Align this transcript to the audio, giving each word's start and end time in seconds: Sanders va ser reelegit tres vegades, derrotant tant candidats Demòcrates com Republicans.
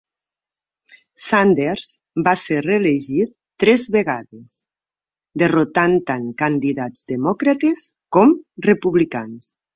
Sanders 1.25 1.91
va 2.27 2.33
ser 2.43 2.57
reelegit 2.67 3.35
tres 3.65 3.83
vegades, 3.97 4.57
derrotant 5.43 5.95
tant 6.09 6.27
candidats 6.45 7.07
Demòcrates 7.15 7.87
com 8.19 8.37
Republicans. 8.71 9.55